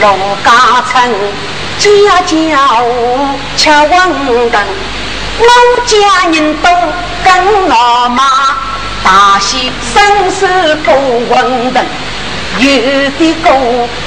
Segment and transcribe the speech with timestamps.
[0.00, 0.50] 罗家
[0.90, 1.10] 村
[1.78, 1.88] 家
[2.22, 2.84] 家户
[3.56, 3.90] 吃馄
[4.50, 4.52] 饨，
[5.38, 5.44] 我
[5.86, 6.68] 家人都
[7.24, 8.22] 跟老妈，
[9.02, 11.76] 大喜生事做馄饨，
[12.58, 12.66] 有
[13.18, 13.50] 的哥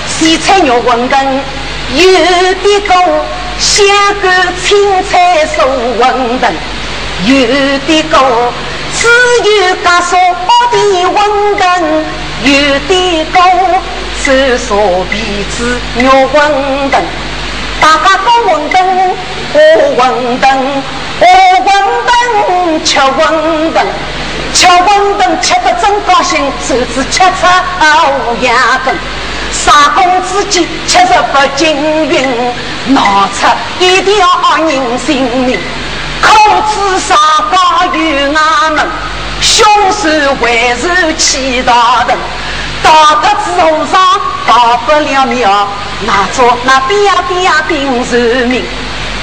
[0.08, 1.42] 洗菜肉馄饨，
[1.94, 2.04] 有
[2.54, 2.94] 的哥
[3.60, 3.86] 香
[4.22, 5.62] 干青菜素
[6.00, 6.04] 馄
[6.40, 6.44] 饨，
[7.26, 7.32] 有
[7.86, 8.18] 的哥
[8.98, 10.18] 只有家烧
[14.24, 14.76] 手烧
[15.10, 16.38] 皮子肉馄
[16.92, 16.94] 饨，
[17.82, 18.76] 大家搞馄饨，
[19.52, 19.60] 喝
[19.98, 20.00] 馄
[20.40, 20.44] 饨，
[21.20, 21.26] 喝
[21.66, 21.66] 馄
[22.06, 23.10] 饨，吃馄
[23.74, 23.76] 饨，
[24.54, 24.80] 吃馄
[25.18, 27.48] 饨吃得真高兴，手指吃出
[27.82, 28.96] 乌鸦根，
[29.52, 31.76] 杀公子鸡吃得不均
[32.08, 32.54] 匀，
[32.90, 33.48] 闹出
[33.80, 34.12] 一条
[34.68, 35.60] 人性命，
[36.22, 36.36] 口
[36.70, 37.16] 子杀
[37.50, 37.58] 高
[37.92, 38.88] 有衙门，
[39.42, 42.16] 凶手还是气大人。
[44.62, 45.68] 打他之后上到不了庙，
[46.06, 47.76] 那做那边呀边呀顶
[48.12, 48.64] 人民，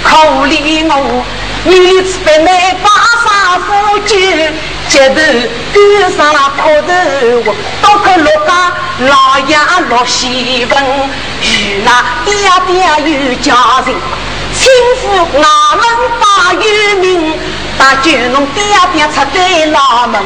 [0.03, 1.25] 可怜我
[1.65, 2.47] 女子不能
[2.83, 2.91] 把
[3.23, 4.17] 上夫酒，
[4.89, 5.15] 街头
[5.73, 5.77] 赶
[6.17, 6.93] 上了磕头
[7.45, 9.57] 我，多亏陆家老爷
[9.89, 10.73] 陆喜文，
[11.43, 12.35] 与那爹
[12.67, 12.71] 爹
[13.13, 13.55] 有家
[13.87, 13.95] 人，
[14.55, 14.69] 亲
[15.01, 15.03] 夫
[15.39, 15.83] 衙门
[16.21, 17.39] 把有名，
[17.79, 20.21] 大舅侬爹爹出对老门。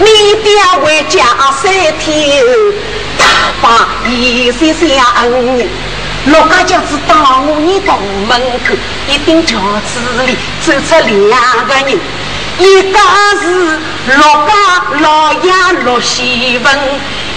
[0.00, 0.06] 你
[0.42, 0.50] 爹
[0.82, 1.22] 回家
[1.62, 2.42] 三天，
[3.18, 3.24] 大
[3.62, 4.88] 把一些相
[5.22, 5.68] 恩。
[6.26, 7.94] 陆家家子到我你大
[8.26, 8.74] 门口，
[9.06, 10.94] 一顶轿子里走出
[11.28, 12.00] 两个人，
[12.58, 12.98] 一个
[13.42, 14.52] 是陆家
[15.00, 15.52] 老爷
[15.84, 16.78] 陆喜文，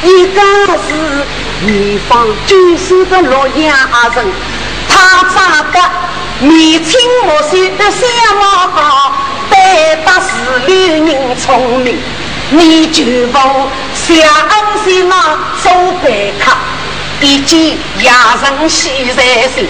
[0.04, 0.42] 一个
[0.88, 1.26] 是
[1.66, 3.76] 年方九岁的陆家
[4.16, 4.26] 人。
[4.88, 5.78] 他长得
[6.40, 9.14] 眉清目秀的，相貌好，
[9.50, 12.00] 对得是六人聪明。
[12.50, 13.38] 你就不
[13.94, 16.56] 想恩那做白客，
[17.20, 19.68] 毕竟亚人喜在心。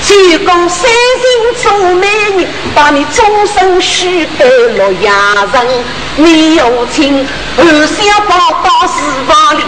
[0.00, 2.06] 只供三心做美
[2.36, 5.12] 人，把你终身许配了亚
[5.52, 5.84] 人。
[6.16, 8.94] 你有情，二小宝到书
[9.26, 9.62] 房里，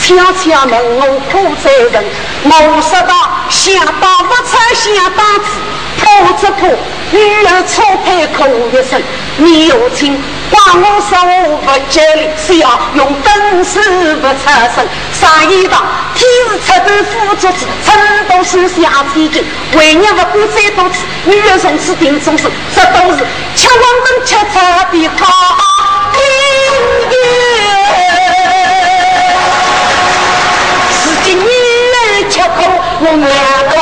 [0.00, 2.04] 悄悄问我苦在人。
[2.44, 3.14] 我说道：
[3.50, 5.46] 想当不出，想当子，
[5.98, 6.68] 破只破，
[7.10, 9.02] 女儿错配哭一生。
[9.36, 10.22] 你有情。
[10.50, 11.10] 怪我说
[11.48, 14.44] 我不吉利，是要用本事不出
[14.74, 14.86] 声。
[15.12, 15.82] 上一当
[16.14, 17.88] 天是出的夫作子，成
[18.28, 19.44] 都是下天君。
[19.72, 22.50] 为娘不管再多次，女儿从此定终身。
[22.74, 23.24] 这都是
[23.56, 25.22] 吃黄灯吃出的好
[26.14, 26.18] 姻
[27.10, 27.14] 缘。
[30.92, 32.58] 是今女儿吃苦，
[33.00, 33.73] 我娘。